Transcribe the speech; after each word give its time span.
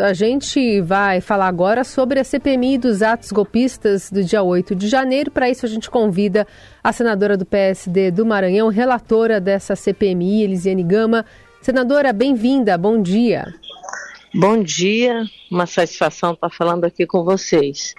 A 0.00 0.12
gente 0.12 0.80
vai 0.80 1.20
falar 1.20 1.46
agora 1.46 1.84
sobre 1.84 2.18
a 2.18 2.24
CPMI 2.24 2.78
dos 2.78 3.00
atos 3.00 3.30
golpistas 3.30 4.10
do 4.10 4.24
dia 4.24 4.42
8 4.42 4.74
de 4.74 4.88
janeiro. 4.88 5.30
Para 5.30 5.48
isso, 5.48 5.64
a 5.64 5.68
gente 5.68 5.88
convida 5.88 6.48
a 6.82 6.92
senadora 6.92 7.36
do 7.36 7.46
PSD 7.46 8.10
do 8.10 8.26
Maranhão, 8.26 8.66
relatora 8.70 9.40
dessa 9.40 9.76
CPMI, 9.76 10.42
Elisiane 10.42 10.82
Gama. 10.82 11.24
Senadora, 11.62 12.12
bem-vinda, 12.12 12.76
bom 12.76 13.00
dia. 13.00 13.54
Bom 14.34 14.60
dia, 14.60 15.22
uma 15.48 15.64
satisfação 15.64 16.32
estar 16.32 16.50
falando 16.50 16.84
aqui 16.84 17.06
com 17.06 17.22
vocês. 17.22 17.94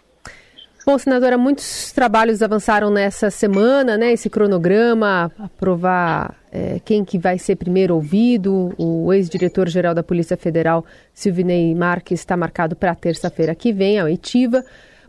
Bom, 0.85 0.99
senadora, 0.99 1.35
muitos 1.35 1.91
trabalhos 1.91 2.43
avançaram 2.43 2.91
nessa 2.91 3.31
semana, 3.31 3.97
né? 3.97 4.13
Esse 4.13 4.29
cronograma, 4.29 5.31
aprovar 5.39 6.35
é, 6.51 6.79
quem 6.85 7.03
que 7.03 7.17
vai 7.17 7.39
ser 7.39 7.55
primeiro 7.55 7.95
ouvido. 7.95 8.71
O 8.77 9.11
ex-diretor-geral 9.11 9.95
da 9.95 10.03
Polícia 10.03 10.37
Federal, 10.37 10.85
Silvinei 11.11 11.73
Marques, 11.73 12.19
está 12.19 12.37
marcado 12.37 12.75
para 12.75 12.93
terça-feira 12.93 13.55
que 13.55 13.73
vem, 13.73 13.99
a 13.99 14.03
oitiva. 14.03 14.63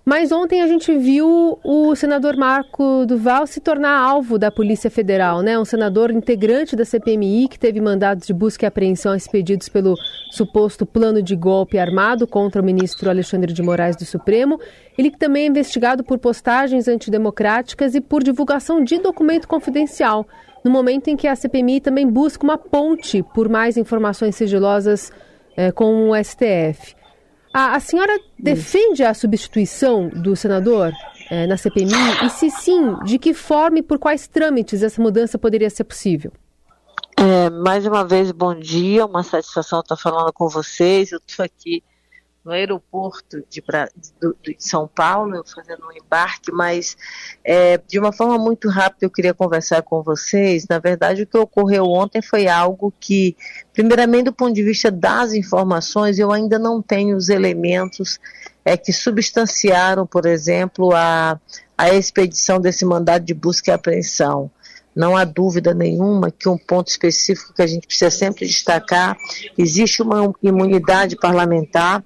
Mas 0.09 0.31
ontem 0.31 0.63
a 0.63 0.69
gente 0.69 0.97
viu 0.97 1.59
o 1.65 1.97
senador 1.97 2.37
Marco 2.37 3.05
Duval 3.07 3.45
se 3.45 3.59
tornar 3.59 3.99
alvo 3.99 4.39
da 4.39 4.53
Polícia 4.53 4.89
Federal, 4.89 5.43
né? 5.43 5.59
Um 5.59 5.65
senador 5.65 6.13
integrante 6.13 6.77
da 6.77 6.85
CPMI 6.85 7.49
que 7.49 7.59
teve 7.59 7.81
mandados 7.81 8.25
de 8.25 8.33
busca 8.33 8.65
e 8.65 8.69
apreensão 8.69 9.17
expedidos 9.17 9.69
pelo 9.69 9.97
suposto 10.31 10.87
plano 10.87 11.21
de 11.21 11.35
golpe 11.35 11.77
armado 11.77 12.25
contra 12.25 12.63
o 12.63 12.65
ministro 12.65 13.11
Alexandre 13.11 13.53
de 13.53 13.61
Moraes 13.65 13.97
do 13.97 14.05
Supremo. 14.05 14.61
Ele 14.97 15.11
também 15.11 15.43
é 15.43 15.47
investigado 15.49 16.05
por 16.05 16.21
postagens 16.21 16.87
antidemocráticas 16.87 17.97
e 17.97 18.01
por 18.01 18.23
divulgação 18.23 18.85
de 18.85 18.99
documento 18.99 19.49
confidencial, 19.49 20.25
no 20.65 20.71
momento 20.71 21.09
em 21.09 21.17
que 21.17 21.27
a 21.27 21.35
CPMI 21.35 21.81
também 21.81 22.07
busca 22.07 22.45
uma 22.45 22.57
ponte 22.57 23.25
por 23.35 23.49
mais 23.49 23.77
informações 23.77 24.37
sigilosas 24.37 25.11
eh, 25.57 25.73
com 25.73 26.11
o 26.11 26.15
STF. 26.15 26.95
A, 27.57 27.77
a 27.77 27.81
senhora 27.81 28.21
defende 28.39 29.03
a 29.03 29.15
substituição 29.15 30.11
do 30.11 30.37
senador 30.37 30.93
é, 31.31 31.47
na 31.47 31.57
CPMI? 31.57 32.27
E 32.27 32.29
se 32.29 32.51
sim, 32.51 32.95
de 33.03 33.19
que 33.19 33.33
forma 33.33 33.79
e 33.79 33.83
por 33.83 33.99
quais 33.99 34.29
trâmites 34.29 34.83
essa 34.83 35.01
mudança 35.01 35.39
poderia 35.39 35.71
ser 35.71 35.85
possível? 35.85 36.31
É, 37.17 37.49
mais 37.49 37.87
uma 37.87 38.05
vez, 38.05 38.31
bom 38.31 38.55
dia, 38.55 39.07
uma 39.07 39.23
satisfação 39.23 39.81
estar 39.81 39.97
falando 39.97 40.31
com 40.35 40.51
vocês. 40.51 41.13
Eu 41.13 41.19
estou 41.27 41.47
aqui 41.47 41.83
no 42.47 42.53
aeroporto 42.53 43.43
de, 43.51 43.61
de, 44.41 44.57
São 44.57 44.87
Paulo, 44.87 45.43
fazendo 45.45 45.85
um 45.85 45.93
embarque, 45.93 46.53
mas 46.53 46.97
é, 47.45 47.77
de 47.77 47.99
uma 47.99 48.13
forma 48.13 48.39
muito 48.39 48.69
rápida 48.69 49.05
eu 49.05 49.11
queria 49.11 49.35
conversar 49.35 49.83
com 49.83 50.01
vocês. 50.01 50.65
Na 50.69 50.79
verdade, 50.79 51.23
o 51.23 51.27
que 51.27 51.37
ocorreu 51.37 51.87
ontem 51.87 52.23
foi 52.23 52.47
algo 52.47 52.95
que, 53.01 53.37
primeiramente, 53.73 54.27
do 54.27 54.33
ponto 54.33 54.55
de 54.55 54.63
vista 54.63 54.93
das 54.93 55.35
informações, 55.35 56.21
eu 56.21 56.31
ainda 56.31 56.57
não 56.57 56.81
tenho 56.81 57.17
os 57.17 57.29
elementos 57.29 58.21
é, 58.65 58.77
que 58.77 58.93
substanciaram, 58.93 60.07
por 60.07 60.25
exemplo, 60.25 60.95
a, 60.95 61.41
a 61.77 61.93
expedição 61.95 62.61
desse 62.61 62.85
mandado 62.85 63.25
de 63.25 63.35
busca 63.35 63.73
e 63.73 63.75
apreensão. 63.75 64.49
Não 64.97 65.15
há 65.15 65.25
dúvida 65.25 65.75
nenhuma 65.75 66.31
que 66.31 66.49
um 66.49 66.57
ponto 66.57 66.89
específico 66.89 67.53
que 67.55 67.63
a 67.63 67.67
gente 67.67 67.87
precisa 67.87 68.11
sempre 68.11 68.47
destacar: 68.47 69.17
existe 69.59 70.03
uma 70.03 70.33
imunidade 70.43 71.17
parlamentar 71.17 72.03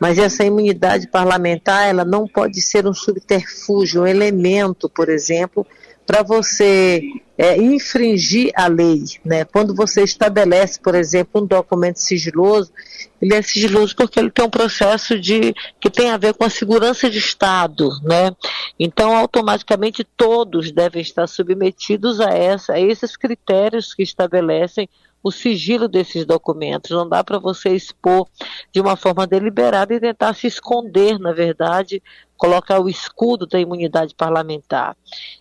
mas 0.00 0.18
essa 0.18 0.42
imunidade 0.42 1.06
parlamentar, 1.08 1.86
ela 1.86 2.06
não 2.06 2.26
pode 2.26 2.62
ser 2.62 2.86
um 2.86 2.94
subterfúgio, 2.94 4.02
um 4.02 4.06
elemento, 4.06 4.88
por 4.88 5.10
exemplo, 5.10 5.66
para 6.06 6.22
você 6.22 7.02
é, 7.38 7.56
infringir 7.56 8.50
a 8.54 8.66
lei. 8.66 9.04
Né? 9.24 9.44
Quando 9.44 9.74
você 9.74 10.02
estabelece, 10.02 10.78
por 10.80 10.94
exemplo, 10.94 11.40
um 11.40 11.46
documento 11.46 11.98
sigiloso, 11.98 12.72
ele 13.20 13.34
é 13.34 13.42
sigiloso 13.42 13.94
porque 13.96 14.18
ele 14.18 14.30
tem 14.30 14.44
um 14.44 14.50
processo 14.50 15.18
de 15.18 15.54
que 15.80 15.88
tem 15.88 16.10
a 16.10 16.16
ver 16.16 16.34
com 16.34 16.44
a 16.44 16.50
segurança 16.50 17.08
de 17.08 17.18
Estado, 17.18 17.90
né? 18.02 18.34
Então, 18.78 19.16
automaticamente 19.16 20.04
todos 20.16 20.72
devem 20.72 21.02
estar 21.02 21.26
submetidos 21.26 22.20
a, 22.20 22.30
essa, 22.30 22.74
a 22.74 22.80
esses 22.80 23.16
critérios 23.16 23.94
que 23.94 24.02
estabelecem 24.02 24.88
o 25.22 25.30
sigilo 25.30 25.86
desses 25.86 26.24
documentos. 26.24 26.90
Não 26.90 27.08
dá 27.08 27.22
para 27.22 27.38
você 27.38 27.70
expor 27.70 28.26
de 28.72 28.80
uma 28.80 28.96
forma 28.96 29.26
deliberada 29.26 29.94
e 29.94 30.00
tentar 30.00 30.34
se 30.34 30.46
esconder, 30.46 31.18
na 31.18 31.32
verdade, 31.32 32.02
colocar 32.40 32.80
o 32.80 32.88
escudo 32.88 33.46
da 33.46 33.60
imunidade 33.60 34.14
parlamentar. 34.14 34.96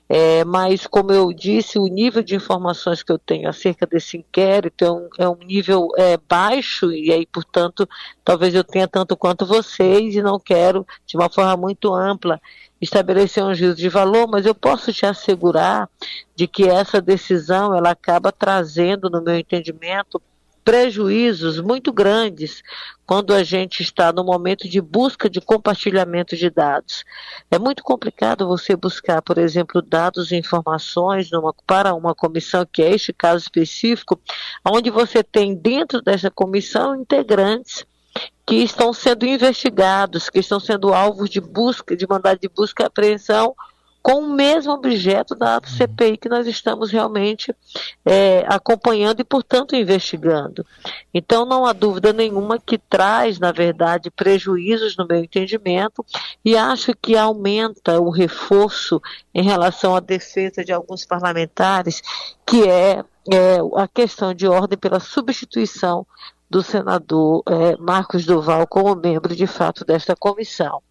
É, 0.10 0.44
mas, 0.44 0.86
como 0.86 1.14
eu 1.14 1.32
disse, 1.32 1.80
o 1.80 1.88
nível 1.88 2.22
de 2.22 2.36
informações 2.36 3.02
que 3.02 3.10
eu 3.10 3.18
tenho 3.18 3.48
acerca 3.48 3.88
desse 3.88 4.18
inquérito 4.18 4.84
é 4.84 4.92
um, 4.92 5.10
é 5.18 5.30
um 5.30 5.38
nível 5.38 5.88
é, 5.98 6.18
baixo, 6.18 6.92
e 6.92 7.10
aí, 7.10 7.26
portanto, 7.26 7.88
talvez 8.22 8.54
eu 8.54 8.66
tenha 8.66 8.86
tanto 8.86 9.16
quanto 9.16 9.46
vocês, 9.46 10.14
e 10.14 10.22
não 10.22 10.38
quero, 10.38 10.86
de 11.06 11.16
uma 11.16 11.30
forma 11.30 11.56
muito 11.56 11.94
ampla, 11.94 12.38
estabelecer 12.82 13.46
um 13.46 13.54
juízo 13.54 13.76
de 13.76 13.88
valor, 13.88 14.28
mas 14.28 14.46
eu 14.46 14.54
posso 14.54 14.92
te 14.92 15.06
assegurar 15.06 15.90
de 16.36 16.48
que 16.48 16.68
essa 16.68 17.00
decisão 17.00 17.74
ela 17.74 17.92
acaba 17.92 18.30
trazendo, 18.30 19.10
no 19.10 19.22
meu 19.22 19.38
entendimento, 19.38 20.22
prejuízos 20.70 21.60
muito 21.60 21.92
grandes 21.92 22.62
quando 23.04 23.34
a 23.34 23.42
gente 23.42 23.82
está 23.82 24.14
no 24.14 24.24
momento 24.24 24.70
de 24.70 24.80
busca 24.80 25.28
de 25.28 25.42
compartilhamento 25.42 26.36
de 26.36 26.48
dados. 26.48 27.04
É 27.50 27.58
muito 27.58 27.82
complicado 27.82 28.48
você 28.48 28.76
buscar, 28.76 29.20
por 29.24 29.40
exemplo, 29.40 29.82
dados 29.82 30.32
e 30.32 30.36
informações 30.36 31.32
numa, 31.32 31.56
para 31.66 31.96
uma 31.96 32.14
comissão, 32.14 32.68
que 32.72 32.84
é 32.84 32.92
este 32.94 33.12
caso 33.12 33.46
específico, 33.46 34.22
onde 34.64 34.92
você 34.92 35.24
tem 35.24 35.56
dentro 35.56 36.04
dessa 36.04 36.30
comissão 36.30 36.96
integrantes 36.96 37.84
que 38.46 38.58
estão 38.58 38.94
sendo 38.94 39.26
investigados, 39.26 40.30
que 40.30 40.38
estão 40.38 40.60
sendo 40.60 40.94
alvos 40.94 41.32
de 41.32 41.42
busca, 41.42 41.98
de 41.98 42.06
mandado 42.08 42.40
de 42.40 42.48
busca 42.48 42.84
e 42.84 42.86
apreensão, 42.86 43.56
com 44.10 44.22
o 44.22 44.34
mesmo 44.34 44.74
objeto 44.74 45.36
da 45.36 45.58
uhum. 45.58 45.70
CPI 45.70 46.18
que 46.18 46.28
nós 46.28 46.48
estamos 46.48 46.90
realmente 46.90 47.56
é, 48.04 48.44
acompanhando 48.48 49.20
e, 49.20 49.24
portanto, 49.24 49.76
investigando. 49.76 50.66
Então, 51.14 51.46
não 51.46 51.64
há 51.64 51.74
dúvida 51.74 52.12
nenhuma 52.12 52.58
que 52.58 52.80
traz, 52.80 53.38
na 53.38 53.52
verdade, 53.52 54.10
prejuízos 54.10 54.98
no 54.98 55.06
meu 55.06 55.20
entendimento 55.20 56.04
e 56.44 56.58
acho 56.58 56.96
que 57.00 57.16
aumenta 57.16 58.02
o 58.02 58.10
reforço 58.10 59.00
em 59.32 59.44
relação 59.44 59.96
à 59.96 60.00
defesa 60.00 60.66
de 60.66 60.74
alguns 60.74 61.06
parlamentares, 61.06 62.02
que 62.48 62.68
é, 62.68 63.04
é 63.32 63.58
a 63.76 63.88
questão 63.88 64.34
de 64.34 64.48
ordem 64.48 64.76
pela 64.76 65.00
substituição 65.00 66.04
do 66.50 66.64
senador 66.64 67.44
é, 67.48 67.78
Marcos 67.78 68.26
Duval 68.26 68.66
como 68.66 68.96
membro 68.96 69.36
de 69.36 69.46
fato 69.46 69.86
desta 69.86 70.16
comissão. 70.16 70.82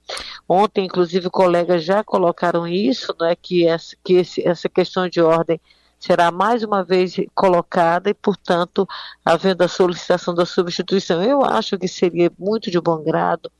Ontem, 0.48 0.86
inclusive, 0.86 1.28
colegas 1.28 1.84
já 1.84 2.02
colocaram 2.02 2.66
isso, 2.66 3.14
né, 3.20 3.36
que, 3.36 3.66
essa, 3.66 3.94
que 4.02 4.14
esse, 4.14 4.46
essa 4.48 4.68
questão 4.68 5.08
de 5.08 5.20
ordem 5.20 5.60
será 5.98 6.30
mais 6.30 6.62
uma 6.62 6.84
vez 6.84 7.16
colocada 7.34 8.08
e, 8.08 8.14
portanto, 8.14 8.88
havendo 9.24 9.62
a 9.62 9.68
solicitação 9.68 10.34
da 10.34 10.46
substituição. 10.46 11.22
Eu 11.22 11.44
acho 11.44 11.76
que 11.76 11.88
seria 11.88 12.30
muito 12.38 12.70
de 12.70 12.80
bom 12.80 13.02
grado 13.02 13.50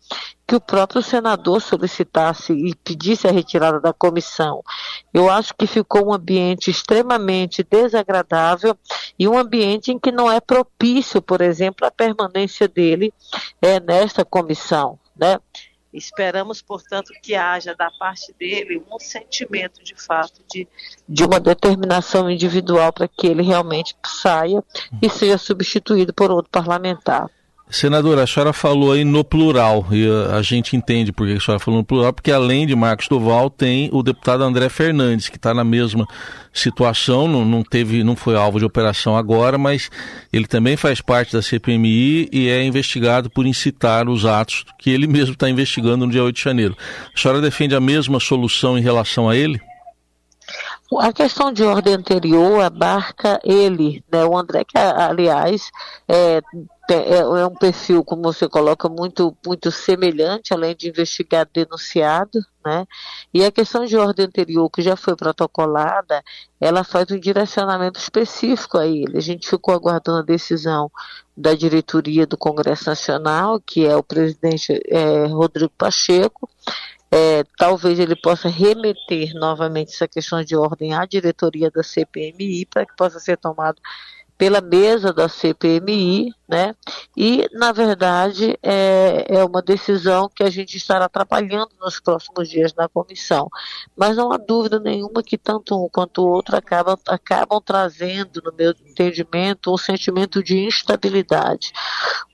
que 0.47 0.55
o 0.55 0.61
próprio 0.61 1.03
senador 1.03 1.61
solicitasse 1.61 2.53
e 2.53 2.75
pedisse 2.77 3.27
a 3.27 3.33
retirada 3.33 3.81
da 3.81 3.93
comissão. 3.93 4.63
Eu 5.13 5.29
acho 5.29 5.53
que 5.55 5.67
ficou 5.67 6.09
um 6.09 6.13
ambiente 6.13 6.71
extremamente 6.71 7.63
desagradável 7.63 8.75
e 9.19 9.29
um 9.29 9.37
ambiente 9.37 9.93
em 9.93 9.99
que 9.99 10.11
não 10.11 10.31
é 10.31 10.41
propício, 10.41 11.21
por 11.21 11.43
exemplo, 11.43 11.87
a 11.87 11.91
permanência 11.91 12.67
dele 12.67 13.13
é, 13.61 13.79
nesta 13.79 14.25
comissão. 14.25 14.99
Né? 15.15 15.39
Esperamos, 15.93 16.61
portanto, 16.61 17.13
que 17.23 17.35
haja 17.35 17.75
da 17.75 17.91
parte 17.91 18.35
dele 18.39 18.83
um 18.91 18.99
sentimento 18.99 19.83
de 19.83 19.95
fato 19.95 20.43
de, 20.51 20.69
de 21.09 21.25
uma 21.25 21.41
determinação 21.41 22.31
individual 22.31 22.93
para 22.93 23.09
que 23.09 23.27
ele 23.27 23.43
realmente 23.43 23.97
saia 24.05 24.63
e 25.01 25.09
seja 25.09 25.39
substituído 25.39 26.13
por 26.13 26.31
outro 26.31 26.51
parlamentar. 26.51 27.31
Senadora, 27.71 28.23
a 28.23 28.27
senhora 28.27 28.53
falou 28.55 28.93
aí 28.93 29.05
no 29.05 29.23
plural, 29.23 29.87
e 29.91 30.07
a 30.33 30.41
gente 30.41 30.75
entende 30.75 31.13
por 31.13 31.27
que 31.27 31.35
a 31.35 31.41
senhora 31.41 31.63
falou 31.63 31.81
no 31.81 31.85
plural, 31.85 32.15
porque 32.15 32.33
além 32.33 32.67
de 32.67 32.75
Marcos 32.75 33.09
Duval, 33.09 33.51
tem 33.51 33.91
o 33.93 34.03
deputado 34.03 34.43
André 34.43 34.71
Fernandes, 34.71 35.29
que 35.29 35.37
está 35.37 35.53
na 35.53 35.65
mesma 35.65 36.07
situação, 36.51 37.29
não, 37.29 37.45
não, 37.45 37.63
teve, 37.63 38.03
não 38.03 38.17
foi 38.17 38.37
alvo 38.37 38.59
de 38.59 38.65
operação 38.65 39.19
agora, 39.19 39.59
mas 39.59 39.91
ele 40.33 40.47
também 40.47 40.79
faz 40.79 41.03
parte 41.03 41.35
da 41.35 41.43
CPMI 41.43 42.31
e 42.33 42.49
é 42.49 42.65
investigado 42.65 43.29
por 43.29 43.47
incitar 43.47 44.09
os 44.09 44.25
atos 44.25 44.65
que 44.79 44.89
ele 44.89 45.07
mesmo 45.07 45.35
está 45.35 45.49
investigando 45.49 46.07
no 46.07 46.11
dia 46.11 46.25
8 46.25 46.35
de 46.35 46.43
janeiro. 46.43 46.77
A 47.15 47.21
senhora 47.21 47.41
defende 47.41 47.75
a 47.75 47.81
mesma 47.81 48.19
solução 48.19 48.79
em 48.79 48.83
relação 48.83 49.29
a 49.29 49.37
ele? 49.37 49.61
A 51.01 51.13
questão 51.13 51.53
de 51.53 51.63
ordem 51.63 51.95
anterior 51.95 52.63
abarca 52.63 53.39
ele, 53.45 54.03
né, 54.11 54.25
o 54.25 54.37
André, 54.39 54.65
que 54.65 54.79
aliás 54.79 55.71
é, 56.09 56.41
é, 56.95 57.19
é, 57.19 57.47
um 57.47 57.55
perfil, 57.55 58.03
como 58.03 58.23
você 58.23 58.49
coloca, 58.49 58.89
muito, 58.89 59.37
muito 59.47 59.71
semelhante, 59.71 60.55
além 60.55 60.75
de 60.75 60.89
investigado 60.89 61.51
denunciado, 61.53 62.41
né? 62.65 62.87
E 63.33 63.45
a 63.45 63.53
questão 63.53 63.85
de 63.85 63.97
ordem 63.97 64.27
anterior, 64.27 64.71
que 64.71 64.81
já 64.81 64.97
foi 64.97 65.15
protocolada, 65.15 66.23
ela 66.59 66.83
faz 66.83 67.11
um 67.11 67.19
direcionamento 67.19 67.99
específico 67.99 68.79
a 68.79 68.87
ele. 68.87 69.19
A 69.19 69.21
gente 69.21 69.49
ficou 69.49 69.75
aguardando 69.75 70.19
a 70.19 70.23
decisão 70.23 70.91
da 71.37 71.55
diretoria 71.55 72.27
do 72.27 72.39
Congresso 72.39 72.89
Nacional, 72.89 73.61
que 73.61 73.87
é 73.87 73.95
o 73.95 74.03
presidente 74.03 74.81
é, 74.89 75.27
Rodrigo 75.27 75.73
Pacheco, 75.77 76.49
é, 77.11 77.43
talvez 77.57 77.99
ele 77.99 78.17
possa 78.17 78.49
remeter 78.49 79.33
novamente 79.35 79.95
essa 79.95 80.07
questão 80.09 80.43
de 80.43 80.55
ordem 80.57 80.95
à 80.95 81.07
diretoria 81.07 81.71
da 81.71 81.83
CPMI 81.83 82.67
para 82.67 82.85
que 82.85 82.95
possa 82.97 83.19
ser 83.19 83.39
tomado 83.39 83.81
pela 84.37 84.61
mesa 84.61 85.13
da 85.13 85.29
CPMI, 85.29 86.33
né? 86.49 86.75
E, 87.15 87.47
na 87.53 87.73
verdade, 87.73 88.59
é, 88.63 89.27
é 89.29 89.45
uma 89.45 89.61
decisão 89.61 90.31
que 90.35 90.43
a 90.43 90.49
gente 90.49 90.77
estará 90.77 91.09
trabalhando 91.09 91.71
nos 91.79 92.01
próximos 92.01 92.49
dias 92.49 92.73
na 92.75 92.89
comissão. 92.89 93.51
Mas 93.95 94.17
não 94.17 94.33
há 94.33 94.39
dúvida 94.39 94.81
nenhuma 94.81 95.23
que 95.23 95.37
tanto 95.37 95.85
um 95.85 95.89
quanto 95.91 96.23
o 96.23 96.29
outro 96.29 96.57
acabam, 96.57 96.97
acabam 97.07 97.61
trazendo, 97.61 98.41
no 98.43 98.53
meu 98.57 98.71
entendimento, 98.87 99.73
um 99.73 99.77
sentimento 99.77 100.43
de 100.43 100.59
instabilidade. 100.59 101.73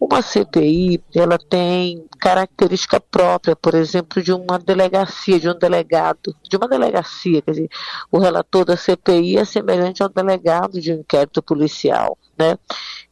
Uma 0.00 0.22
CPI, 0.22 1.02
ela 1.14 1.38
tem 1.38 2.06
característica 2.20 3.00
própria, 3.00 3.56
por 3.56 3.74
exemplo, 3.74 4.22
de 4.22 4.32
uma 4.32 4.58
delegacia, 4.58 5.40
de 5.40 5.48
um 5.48 5.58
delegado, 5.58 6.34
de 6.48 6.56
uma 6.56 6.68
delegacia, 6.68 7.42
quer 7.42 7.50
dizer, 7.50 7.68
o 8.12 8.18
relator 8.18 8.64
da 8.64 8.76
CPI 8.76 9.38
é 9.38 9.44
semelhante 9.44 10.02
ao 10.02 10.08
delegado 10.08 10.80
de 10.80 10.92
um 10.92 11.00
inquérito 11.00 11.42
policial, 11.42 12.16
né? 12.38 12.58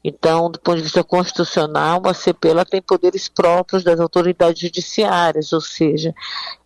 Então, 0.05 0.51
do 0.51 0.59
ponto 0.59 0.77
de 0.77 0.83
vista 0.83 0.92
constitucional, 1.01 2.01
uma 2.01 2.13
CP 2.13 2.49
ela 2.49 2.65
tem 2.65 2.83
poderes 2.83 3.29
próprios 3.29 3.85
das 3.85 4.01
autoridades 4.01 4.61
judiciárias, 4.61 5.53
ou 5.53 5.61
seja, 5.61 6.13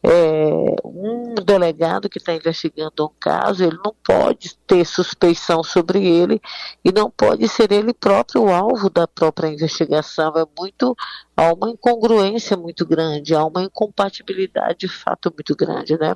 é, 0.03 0.77
um 0.85 1.35
delegado 1.35 2.09
que 2.09 2.19
está 2.19 2.33
investigando 2.33 3.05
um 3.05 3.11
caso, 3.21 3.63
ele 3.63 3.79
não 3.85 3.95
pode 4.03 4.57
ter 4.67 4.87
suspeição 4.87 5.63
sobre 5.63 6.07
ele 6.07 6.41
e 6.83 6.91
não 6.91 7.11
pode 7.11 7.47
ser 7.49 7.71
ele 7.71 7.93
próprio 7.93 8.45
o 8.45 8.53
alvo 8.53 8.89
da 8.89 9.07
própria 9.07 9.49
investigação. 9.49 10.33
É 10.37 10.47
muito 10.59 10.97
há 11.37 11.53
uma 11.53 11.71
incongruência 11.71 12.57
muito 12.57 12.87
grande, 12.87 13.35
há 13.35 13.45
uma 13.45 13.63
incompatibilidade 13.63 14.79
de 14.81 14.89
fato 14.89 15.33
muito 15.33 15.55
grande, 15.55 15.99
né? 15.99 16.15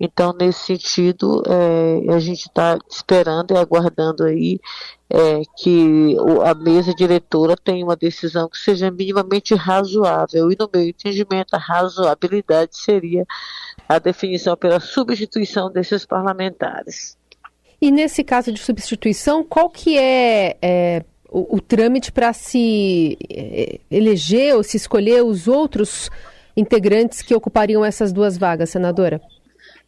Então, 0.00 0.32
nesse 0.32 0.60
sentido, 0.60 1.42
é, 1.46 2.14
a 2.14 2.18
gente 2.18 2.46
está 2.46 2.78
esperando 2.88 3.52
e 3.52 3.58
aguardando 3.58 4.24
aí 4.24 4.60
é, 5.10 5.42
que 5.56 6.16
a 6.44 6.54
mesa 6.54 6.94
diretora 6.94 7.56
tenha 7.56 7.84
uma 7.84 7.96
decisão 7.96 8.48
que 8.48 8.56
seja 8.56 8.90
minimamente 8.90 9.54
razoável. 9.54 10.50
E, 10.52 10.56
no 10.58 10.70
meu 10.72 10.88
entendimento, 10.88 11.54
a 11.54 11.58
razoabilidade 11.58 12.78
seria 12.78 13.26
a 13.88 13.98
definição 13.98 14.56
pela 14.56 14.78
substituição 14.78 15.70
desses 15.70 16.06
parlamentares. 16.06 17.18
E 17.80 17.90
nesse 17.90 18.24
caso 18.24 18.52
de 18.52 18.60
substituição, 18.60 19.44
qual 19.44 19.68
que 19.68 19.98
é, 19.98 20.56
é 20.60 21.04
o, 21.28 21.56
o, 21.56 21.60
trâmite 21.60 22.10
para 22.10 22.32
se 22.32 23.18
é, 23.30 23.80
eleger 23.90 24.56
ou 24.56 24.62
se 24.62 24.76
escolher 24.76 25.22
os 25.22 25.46
outros 25.46 26.10
integrantes 26.56 27.22
que 27.22 27.34
ocupariam 27.34 27.84
essas 27.84 28.12
duas 28.12 28.36
vagas, 28.36 28.70
senadora? 28.70 29.20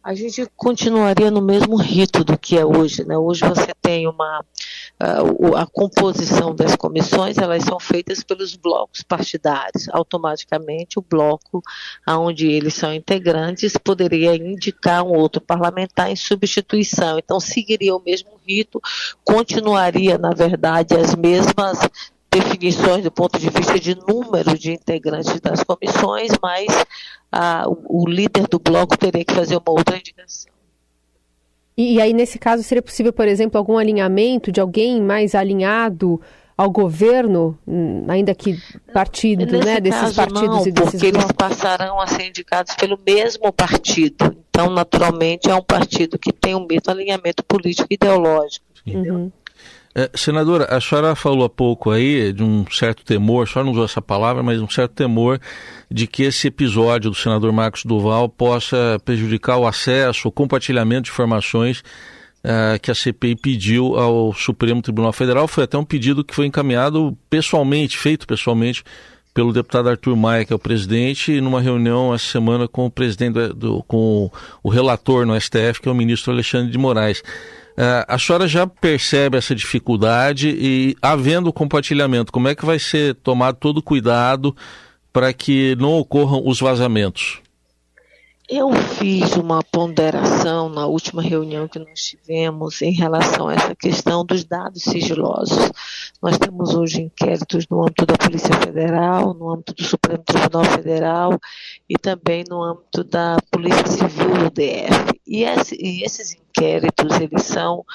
a 0.03 0.15
gente 0.15 0.47
continuaria 0.55 1.29
no 1.29 1.41
mesmo 1.41 1.75
rito 1.75 2.23
do 2.23 2.37
que 2.37 2.57
é 2.57 2.65
hoje. 2.65 3.05
Né? 3.05 3.17
Hoje 3.17 3.41
você 3.47 3.71
tem 3.81 4.07
uma 4.07 4.43
a, 5.01 5.61
a 5.61 5.65
composição 5.65 6.53
das 6.53 6.75
comissões, 6.75 7.37
elas 7.39 7.63
são 7.63 7.79
feitas 7.79 8.23
pelos 8.23 8.55
blocos 8.55 9.01
partidários. 9.01 9.89
Automaticamente 9.89 10.99
o 10.99 11.01
bloco 11.01 11.63
onde 12.07 12.47
eles 12.47 12.75
são 12.75 12.93
integrantes 12.93 13.75
poderia 13.77 14.35
indicar 14.35 15.03
um 15.03 15.13
outro 15.13 15.41
parlamentar 15.41 16.11
em 16.11 16.15
substituição. 16.15 17.17
Então 17.17 17.39
seguiria 17.39 17.95
o 17.95 18.03
mesmo 18.03 18.29
rito, 18.47 18.79
continuaria 19.25 20.17
na 20.17 20.31
verdade 20.31 20.95
as 20.95 21.15
mesmas 21.15 21.79
definições 22.31 23.03
do 23.03 23.11
ponto 23.11 23.39
de 23.39 23.49
vista 23.49 23.79
de 23.79 23.95
número 23.95 24.57
de 24.57 24.71
integrantes 24.71 25.39
das 25.41 25.63
comissões, 25.63 26.31
mas 26.41 26.67
a, 27.31 27.67
o, 27.67 28.03
o, 28.03 28.09
líder 28.09 28.47
do 28.47 28.57
bloco 28.59 28.97
teria 28.97 29.25
que 29.25 29.33
fazer 29.33 29.57
uma 29.57 29.71
outra 29.71 29.97
indicação. 29.97 30.50
E, 31.77 31.95
e, 31.95 32.01
aí, 32.01 32.13
nesse 32.13 32.37
caso, 32.37 32.63
seria 32.63 32.81
possível, 32.81 33.13
por 33.13 33.27
exemplo, 33.27 33.57
algum 33.57 33.77
alinhamento 33.77 34.51
de 34.51 34.59
alguém 34.59 35.01
mais 35.01 35.33
alinhado 35.33 36.21
ao 36.57 36.69
governo, 36.69 37.57
hum, 37.67 38.05
ainda 38.07 38.35
que 38.35 38.59
partido, 38.93 39.45
nesse 39.45 39.65
né, 39.65 39.79
desses 39.79 40.13
partidos 40.13 40.43
não, 40.43 40.67
e 40.67 40.71
desses 40.71 40.91
porque 40.91 41.11
blocos? 41.11 41.29
eles 41.29 41.31
passarão 41.31 41.99
a 41.99 42.05
ser 42.05 42.27
indicados 42.27 42.75
pelo 42.75 42.99
mesmo 43.03 43.51
partido. 43.51 44.35
Então, 44.49 44.69
naturalmente, 44.69 45.49
é 45.49 45.55
um 45.55 45.63
partido 45.63 46.19
que 46.19 46.31
tem 46.31 46.53
o 46.53 46.67
mesmo 46.67 46.91
alinhamento 46.91 47.43
político 47.43 47.87
e 47.89 47.95
ideológico. 47.95 48.65
Entendeu? 48.85 49.15
Uhum. 49.15 49.31
É, 49.93 50.09
senadora, 50.15 50.65
a 50.65 50.79
senhora 50.79 51.15
falou 51.15 51.43
há 51.43 51.49
pouco 51.49 51.91
aí 51.91 52.31
de 52.31 52.41
um 52.41 52.65
certo 52.71 53.03
temor, 53.03 53.43
a 53.43 53.45
senhora 53.45 53.65
não 53.65 53.73
usou 53.73 53.83
essa 53.83 54.01
palavra, 54.01 54.41
mas 54.41 54.61
um 54.61 54.69
certo 54.69 54.93
temor 54.93 55.39
de 55.89 56.07
que 56.07 56.23
esse 56.23 56.47
episódio 56.47 57.11
do 57.11 57.15
senador 57.15 57.51
Marcos 57.51 57.83
Duval 57.83 58.29
possa 58.29 59.01
prejudicar 59.03 59.57
o 59.57 59.67
acesso, 59.67 60.29
o 60.29 60.31
compartilhamento 60.31 61.03
de 61.03 61.11
informações 61.11 61.83
uh, 62.43 62.79
que 62.81 62.89
a 62.89 62.95
CPI 62.95 63.35
pediu 63.35 63.97
ao 63.97 64.33
Supremo 64.33 64.81
Tribunal 64.81 65.11
Federal. 65.11 65.45
Foi 65.47 65.65
até 65.65 65.77
um 65.77 65.83
pedido 65.83 66.23
que 66.23 66.33
foi 66.33 66.45
encaminhado 66.45 67.17
pessoalmente, 67.29 67.97
feito 67.97 68.25
pessoalmente 68.25 68.83
pelo 69.33 69.53
deputado 69.53 69.89
Arthur 69.89 70.15
Maia, 70.15 70.45
que 70.45 70.51
é 70.51 70.55
o 70.55 70.59
presidente, 70.59 71.39
numa 71.39 71.61
reunião 71.61 72.13
essa 72.13 72.25
semana 72.25 72.67
com 72.67 72.85
o 72.85 72.91
presidente 72.91 73.53
do, 73.53 73.81
com 73.83 74.29
o 74.61 74.69
relator 74.69 75.25
no 75.25 75.39
STF, 75.39 75.81
que 75.81 75.87
é 75.87 75.91
o 75.91 75.95
ministro 75.95 76.33
Alexandre 76.33 76.71
de 76.71 76.77
Moraes. 76.77 77.23
Uh, 77.71 78.03
a 78.07 78.19
senhora 78.19 78.47
já 78.47 78.67
percebe 78.67 79.37
essa 79.37 79.55
dificuldade 79.55 80.49
e, 80.49 80.95
havendo 81.01 81.53
compartilhamento, 81.53 82.31
como 82.31 82.47
é 82.47 82.55
que 82.55 82.65
vai 82.65 82.77
ser 82.77 83.15
tomado 83.15 83.55
todo 83.55 83.81
cuidado 83.81 84.55
para 85.13 85.31
que 85.33 85.75
não 85.79 85.93
ocorram 85.93 86.41
os 86.45 86.59
vazamentos? 86.59 87.41
Eu 88.53 88.69
fiz 88.73 89.37
uma 89.37 89.63
ponderação 89.63 90.67
na 90.67 90.85
última 90.85 91.21
reunião 91.21 91.69
que 91.69 91.79
nós 91.79 92.03
tivemos 92.03 92.81
em 92.81 92.91
relação 92.91 93.47
a 93.47 93.53
essa 93.53 93.73
questão 93.73 94.25
dos 94.25 94.43
dados 94.43 94.83
sigilosos. 94.83 95.71
Nós 96.21 96.37
temos 96.37 96.75
hoje 96.75 97.03
inquéritos 97.03 97.65
no 97.69 97.83
âmbito 97.83 98.05
da 98.05 98.17
Polícia 98.17 98.53
Federal, 98.55 99.33
no 99.33 99.51
âmbito 99.51 99.73
do 99.73 99.83
Supremo 99.85 100.21
Tribunal 100.25 100.65
Federal 100.65 101.39
e 101.89 101.97
também 101.97 102.43
no 102.49 102.61
âmbito 102.61 103.05
da 103.05 103.37
Polícia 103.49 103.87
Civil 103.87 104.33
do 104.33 104.49
DF. 104.49 105.21
E 105.25 105.45
esses 106.03 106.33
inquéritos, 106.33 106.50
eles 106.63 107.43
são 107.43 107.85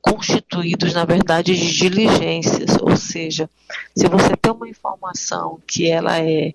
constituídos, 0.00 0.92
na 0.92 1.04
verdade, 1.04 1.56
de 1.56 1.72
diligências, 1.72 2.76
ou 2.80 2.94
seja, 2.96 3.48
se 3.96 4.06
você 4.06 4.36
tem 4.36 4.52
uma 4.52 4.68
informação 4.68 5.58
que 5.66 5.90
ela 5.90 6.18
é 6.20 6.52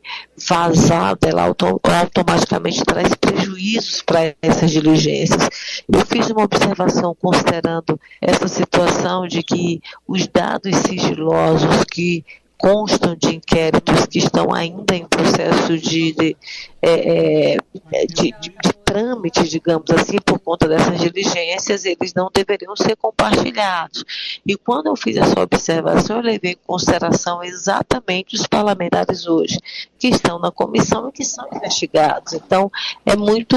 vazada, 0.47 1.27
ela 1.27 1.43
auto 1.43 1.81
automaticamente 1.83 2.83
traz 2.83 3.15
prejuízos 3.15 4.01
para 4.03 4.35
essas 4.41 4.71
diligências. 4.71 5.49
Eu 5.91 6.05
fiz 6.05 6.29
uma 6.29 6.43
observação 6.43 7.15
considerando 7.19 7.99
essa 8.21 8.47
situação 8.47 9.27
de 9.27 9.41
que 9.41 9.81
os 10.07 10.27
dados 10.27 10.75
sigilosos 10.75 11.83
que 11.91 12.23
constam 12.59 13.15
de 13.15 13.35
inquéritos 13.35 14.05
que 14.05 14.19
estão 14.19 14.53
ainda 14.53 14.93
em 14.93 15.05
processo 15.05 15.77
de, 15.77 16.11
de, 16.11 16.37
é, 16.81 17.55
é 17.93 18.05
de, 18.05 18.33
de 18.39 18.51
trâmite, 18.89 19.47
digamos 19.47 19.89
assim, 19.91 20.17
por 20.17 20.39
conta 20.39 20.67
dessas 20.67 20.99
diligências, 20.99 21.85
eles 21.85 22.11
não 22.15 22.29
deveriam 22.33 22.75
ser 22.75 22.95
compartilhados. 22.95 24.03
E 24.45 24.57
quando 24.57 24.87
eu 24.87 24.95
fiz 24.95 25.15
essa 25.15 25.39
observação, 25.39 26.17
eu 26.17 26.23
levei 26.23 26.53
em 26.53 26.57
consideração 26.65 27.43
exatamente 27.43 28.35
os 28.35 28.47
parlamentares 28.47 29.27
hoje, 29.27 29.59
que 29.99 30.07
estão 30.07 30.39
na 30.39 30.51
comissão 30.51 31.07
e 31.07 31.11
que 31.11 31.23
são 31.23 31.47
investigados. 31.53 32.33
Então, 32.33 32.71
é 33.05 33.15
muito. 33.15 33.55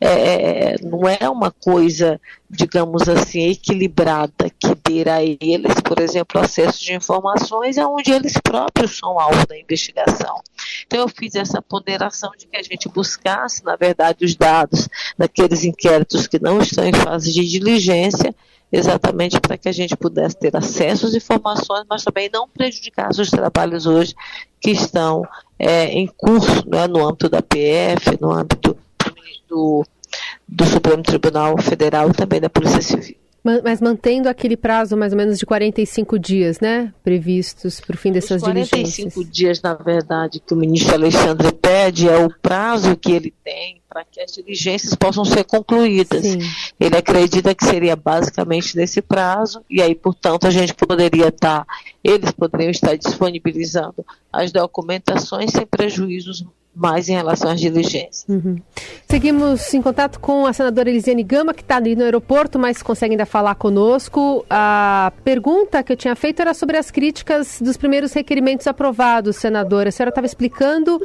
É, 0.00 0.76
não 0.82 1.06
é 1.06 1.28
uma 1.28 1.50
coisa 1.50 2.18
digamos 2.54 3.08
assim, 3.08 3.48
equilibrada, 3.50 4.48
que 4.58 4.74
dê 4.84 5.08
a 5.10 5.22
eles, 5.22 5.80
por 5.82 6.00
exemplo, 6.00 6.40
acesso 6.40 6.84
de 6.84 6.94
informações 6.94 7.76
aonde 7.78 8.12
eles 8.12 8.34
próprios 8.42 8.96
são 8.98 9.18
alvo 9.18 9.46
da 9.46 9.58
investigação. 9.58 10.40
Então 10.86 11.00
eu 11.00 11.08
fiz 11.08 11.34
essa 11.34 11.60
ponderação 11.60 12.30
de 12.38 12.46
que 12.46 12.56
a 12.56 12.62
gente 12.62 12.88
buscasse, 12.88 13.64
na 13.64 13.76
verdade, 13.76 14.24
os 14.24 14.34
dados 14.34 14.53
daqueles 15.16 15.64
inquéritos 15.64 16.26
que 16.26 16.38
não 16.38 16.60
estão 16.60 16.84
em 16.84 16.92
fase 16.92 17.32
de 17.32 17.48
diligência, 17.48 18.34
exatamente 18.70 19.40
para 19.40 19.56
que 19.56 19.68
a 19.68 19.72
gente 19.72 19.96
pudesse 19.96 20.36
ter 20.36 20.56
acesso 20.56 21.06
às 21.06 21.14
informações, 21.14 21.84
mas 21.88 22.04
também 22.04 22.30
não 22.32 22.48
prejudicasse 22.48 23.20
os 23.20 23.30
trabalhos 23.30 23.86
hoje 23.86 24.14
que 24.60 24.70
estão 24.70 25.22
é, 25.58 25.86
em 25.86 26.06
curso 26.06 26.68
né, 26.68 26.86
no 26.86 27.06
âmbito 27.06 27.28
da 27.28 27.42
PF, 27.42 28.18
no 28.20 28.32
âmbito 28.32 28.76
do 29.48 29.84
do 30.48 30.64
Supremo 30.64 31.02
Tribunal 31.02 31.56
Federal 31.58 32.08
e 32.10 32.12
também 32.12 32.40
da 32.40 32.48
Polícia 32.48 32.80
Civil. 32.80 33.16
Mas 33.62 33.78
mantendo 33.78 34.26
aquele 34.26 34.56
prazo 34.56 34.96
mais 34.96 35.12
ou 35.12 35.18
menos 35.18 35.38
de 35.38 35.44
45 35.44 36.18
dias, 36.18 36.60
né? 36.60 36.94
Previstos 37.02 37.78
para 37.78 37.94
o 37.94 37.98
fim 37.98 38.10
dessas 38.10 38.40
Os 38.40 38.48
45 38.48 38.74
diligências. 38.74 39.12
45 39.14 39.30
dias, 39.30 39.60
na 39.60 39.74
verdade, 39.74 40.40
que 40.40 40.54
o 40.54 40.56
ministro 40.56 40.94
Alexandre 40.94 41.52
pede 41.52 42.08
é 42.08 42.16
o 42.16 42.30
prazo 42.40 42.96
que 42.96 43.12
ele 43.12 43.34
tem 43.44 43.82
para 43.94 44.04
que 44.04 44.20
as 44.20 44.32
diligências 44.32 44.92
possam 44.96 45.24
ser 45.24 45.44
concluídas. 45.44 46.26
Sim. 46.26 46.40
Ele 46.80 46.96
acredita 46.96 47.54
que 47.54 47.64
seria 47.64 47.94
basicamente 47.94 48.76
nesse 48.76 49.00
prazo, 49.00 49.64
e 49.70 49.80
aí, 49.80 49.94
portanto, 49.94 50.48
a 50.48 50.50
gente 50.50 50.74
poderia 50.74 51.28
estar, 51.28 51.64
eles 52.02 52.32
poderiam 52.32 52.72
estar 52.72 52.96
disponibilizando 52.96 54.04
as 54.32 54.50
documentações 54.50 55.52
sem 55.52 55.64
prejuízos 55.64 56.44
mais 56.74 57.08
em 57.08 57.12
relação 57.12 57.52
às 57.52 57.60
diligências. 57.60 58.26
Uhum. 58.28 58.60
Seguimos 59.08 59.72
em 59.72 59.80
contato 59.80 60.18
com 60.18 60.44
a 60.44 60.52
senadora 60.52 60.90
Elisiane 60.90 61.22
Gama, 61.22 61.54
que 61.54 61.62
está 61.62 61.76
ali 61.76 61.94
no 61.94 62.02
aeroporto, 62.02 62.58
mas 62.58 62.82
consegue 62.82 63.12
ainda 63.12 63.24
falar 63.24 63.54
conosco. 63.54 64.44
A 64.50 65.12
pergunta 65.22 65.84
que 65.84 65.92
eu 65.92 65.96
tinha 65.96 66.16
feito 66.16 66.42
era 66.42 66.52
sobre 66.52 66.76
as 66.76 66.90
críticas 66.90 67.60
dos 67.62 67.76
primeiros 67.76 68.12
requerimentos 68.12 68.66
aprovados, 68.66 69.36
senadora. 69.36 69.90
A 69.90 69.92
senhora 69.92 70.08
estava 70.08 70.26
explicando 70.26 71.00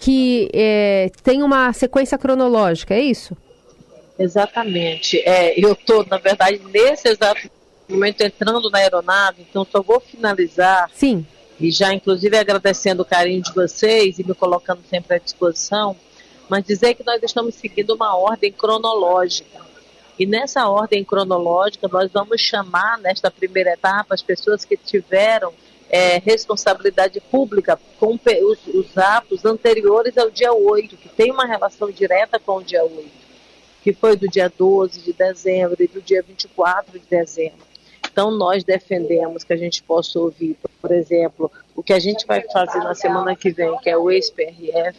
que 0.00 0.50
é, 0.52 1.10
tem 1.22 1.42
uma 1.42 1.72
sequência 1.72 2.18
cronológica, 2.18 2.94
é 2.94 3.00
isso? 3.00 3.36
Exatamente. 4.18 5.18
É, 5.20 5.54
eu 5.58 5.72
estou, 5.72 6.04
na 6.06 6.18
verdade, 6.18 6.60
nesse 6.72 7.08
exato 7.08 7.48
momento 7.88 8.20
entrando 8.22 8.70
na 8.70 8.78
aeronave, 8.78 9.46
então 9.48 9.66
só 9.70 9.82
vou 9.82 10.00
finalizar. 10.00 10.90
Sim 10.94 11.24
e 11.60 11.70
já 11.70 11.92
inclusive 11.92 12.36
agradecendo 12.36 13.02
o 13.02 13.04
carinho 13.04 13.42
de 13.42 13.52
vocês 13.52 14.18
e 14.18 14.26
me 14.26 14.34
colocando 14.34 14.80
sempre 14.88 15.16
à 15.16 15.18
disposição, 15.18 15.94
mas 16.48 16.64
dizer 16.64 16.94
que 16.94 17.04
nós 17.04 17.22
estamos 17.22 17.54
seguindo 17.54 17.94
uma 17.94 18.16
ordem 18.16 18.50
cronológica. 18.50 19.60
E 20.18 20.26
nessa 20.26 20.68
ordem 20.68 21.04
cronológica, 21.04 21.86
nós 21.88 22.10
vamos 22.10 22.40
chamar, 22.40 22.98
nesta 22.98 23.30
primeira 23.30 23.74
etapa, 23.74 24.14
as 24.14 24.22
pessoas 24.22 24.64
que 24.64 24.76
tiveram 24.76 25.52
é, 25.90 26.18
responsabilidade 26.18 27.20
pública 27.20 27.78
com 27.98 28.14
os, 28.14 28.66
os, 28.68 28.96
atos 28.96 29.44
anteriores 29.44 30.16
ao 30.16 30.30
dia 30.30 30.52
8, 30.52 30.96
que 30.96 31.08
tem 31.08 31.32
uma 31.32 31.44
relação 31.44 31.90
direta 31.90 32.38
com 32.38 32.58
o 32.58 32.62
dia 32.62 32.84
8, 32.84 33.10
que 33.82 33.92
foi 33.92 34.16
do 34.16 34.28
dia 34.28 34.50
12 34.56 35.00
de 35.00 35.12
dezembro 35.12 35.82
e 35.82 35.88
do 35.88 36.00
dia 36.00 36.22
24 36.22 36.98
de 36.98 37.06
dezembro. 37.06 37.70
Então, 38.10 38.30
nós 38.30 38.62
defendemos 38.64 39.44
que 39.44 39.52
a 39.52 39.56
gente 39.56 39.82
possa 39.82 40.18
ouvir, 40.18 40.56
por 40.80 40.92
exemplo, 40.92 41.50
o 41.74 41.82
que 41.82 41.92
a 41.92 41.98
gente 41.98 42.26
vai 42.26 42.42
fazer 42.52 42.78
na 42.78 42.94
semana 42.94 43.34
que 43.36 43.50
vem, 43.50 43.76
que 43.78 43.90
é 43.90 43.96
o 43.96 44.10
ex-PRF, 44.10 44.98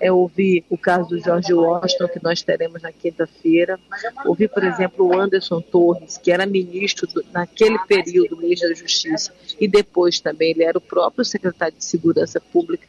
é 0.00 0.10
ouvir 0.12 0.64
o 0.70 0.78
caso 0.78 1.10
do 1.10 1.20
Jorge 1.20 1.52
Washington, 1.52 2.08
que 2.08 2.22
nós 2.22 2.42
teremos 2.42 2.82
na 2.82 2.92
quinta-feira, 2.92 3.78
ouvir, 4.24 4.48
por 4.48 4.64
exemplo, 4.64 5.06
o 5.06 5.18
Anderson 5.18 5.60
Torres, 5.60 6.18
que 6.18 6.30
era 6.30 6.46
ministro 6.46 7.06
do, 7.06 7.24
naquele 7.32 7.78
período, 7.80 8.36
ministro 8.36 8.68
da 8.68 8.74
Justiça, 8.74 9.32
e 9.60 9.66
depois 9.66 10.20
também 10.20 10.50
ele 10.50 10.64
era 10.64 10.78
o 10.78 10.80
próprio 10.80 11.24
secretário 11.24 11.76
de 11.76 11.84
Segurança 11.84 12.40
Pública 12.40 12.86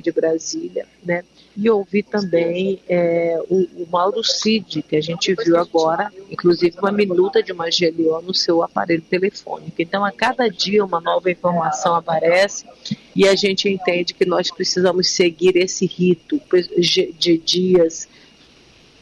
de 0.00 0.12
Brasília, 0.12 0.86
né? 1.04 1.24
E 1.56 1.70
ouvi 1.70 2.02
também 2.02 2.80
é, 2.88 3.38
o, 3.48 3.62
o, 3.82 3.88
Mauro 3.90 4.22
Cid, 4.22 4.82
que 4.82 4.94
a 4.94 5.00
gente 5.00 5.34
viu 5.34 5.56
agora, 5.56 6.12
inclusive 6.30 6.78
uma 6.78 6.92
minuta 6.92 7.42
de 7.42 7.50
uma 7.50 7.66
GLO 7.66 8.20
no 8.20 8.34
seu 8.34 8.62
aparelho 8.62 9.02
telefônico. 9.02 9.72
Então, 9.78 10.04
a 10.04 10.12
cada 10.12 10.48
dia 10.48 10.84
uma 10.84 11.00
nova 11.00 11.30
informação 11.30 11.94
aparece 11.94 12.66
e 13.14 13.26
a 13.26 13.34
gente 13.34 13.68
entende 13.70 14.12
que 14.12 14.26
nós 14.26 14.50
precisamos 14.50 15.10
seguir 15.10 15.56
esse 15.56 15.86
rito 15.86 16.40
de 16.78 17.38
dias 17.38 18.06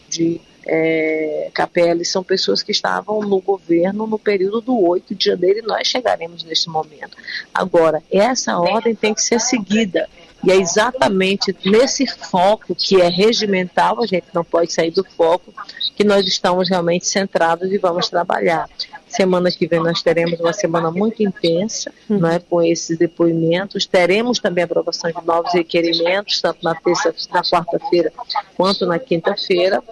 de 0.09 0.41
é, 0.67 1.51
Capelli 1.53 2.05
são 2.05 2.23
pessoas 2.23 2.63
que 2.63 2.73
estavam 2.73 3.21
no 3.21 3.41
governo 3.41 4.07
no 4.07 4.19
período 4.19 4.61
do 4.61 4.81
8 4.81 5.15
de 5.15 5.27
janeiro 5.27 5.59
e 5.61 5.63
nós 5.63 5.87
chegaremos 5.87 6.43
neste 6.45 6.69
momento. 6.69 7.17
Agora, 7.53 8.03
essa 8.11 8.59
ordem 8.59 8.95
tem 8.95 9.15
que 9.15 9.23
ser 9.23 9.41
seguida. 9.41 10.09
E 10.43 10.53
é 10.53 10.57
exatamente 10.57 11.57
nesse 11.65 12.07
foco 12.07 12.75
que 12.75 13.01
é 13.01 13.09
regimental, 13.09 14.03
a 14.03 14.07
gente 14.07 14.27
não 14.35 14.45
pode 14.45 14.73
sair 14.73 14.91
do 14.91 15.03
foco, 15.03 15.55
que 15.97 16.05
nós 16.05 16.27
estamos 16.27 16.69
realmente 16.69 17.07
centrados 17.07 17.73
e 17.73 17.79
vamos 17.79 18.09
trabalhar. 18.09 18.69
Semana 19.15 19.51
que 19.51 19.67
vem 19.67 19.81
nós 19.81 20.03
teremos 20.03 20.41
uma 20.41 20.53
semana 20.53 20.91
muito 20.91 21.23
intensa, 21.23 21.93
uhum. 22.09 22.19
não 22.19 22.29
é, 22.29 22.39
com 22.39 22.63
esses 22.63 22.99
depoimentos. 22.99 23.87
Teremos 23.87 24.39
também 24.39 24.63
a 24.63 24.67
aprovação 24.67 25.11
de 25.11 25.27
novos 25.27 25.53
requerimentos, 25.53 26.41
tanto 26.41 26.59
na 26.63 26.75
terça, 26.75 27.15
na 27.33 27.43
quarta-feira 27.43 28.13
quanto 28.57 28.87
na 28.87 28.99
quinta-feira 28.99 29.83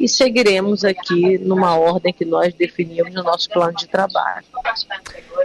e 0.00 0.08
seguiremos 0.08 0.82
aqui 0.82 1.36
numa 1.38 1.76
ordem 1.76 2.10
que 2.10 2.24
nós 2.24 2.54
definimos 2.54 3.12
no 3.12 3.22
nosso 3.22 3.50
plano 3.50 3.74
de 3.74 3.86
trabalho. 3.86 4.46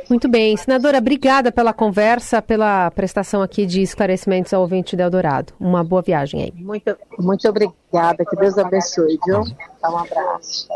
Muito 0.10 0.30
bem. 0.30 0.56
Senadora, 0.56 0.98
obrigada 0.98 1.52
pela 1.52 1.74
conversa, 1.74 2.42
pela 2.42 2.90
prestação 2.92 3.42
aqui 3.42 3.66
de 3.66 3.82
esclarecimentos 3.82 4.54
ao 4.54 4.62
ouvinte 4.62 4.96
de 4.96 5.04
Eldorado. 5.04 5.54
Uma 5.60 5.84
boa 5.84 6.02
viagem 6.02 6.42
aí. 6.42 6.54
Muito, 6.56 6.96
muito 7.20 7.50
obrigada. 7.50 8.24
Que 8.24 8.36
Deus 8.38 8.58
abençoe, 8.58 9.20
viu? 9.26 9.44
Tá, 9.82 9.92
um 9.92 9.98
abraço. 9.98 10.68